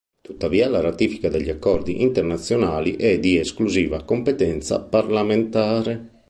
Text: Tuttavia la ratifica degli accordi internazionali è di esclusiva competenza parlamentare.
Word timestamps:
Tuttavia 0.19 0.67
la 0.67 0.81
ratifica 0.81 1.29
degli 1.29 1.51
accordi 1.51 2.01
internazionali 2.01 2.95
è 2.95 3.19
di 3.19 3.37
esclusiva 3.37 4.03
competenza 4.03 4.81
parlamentare. 4.81 6.13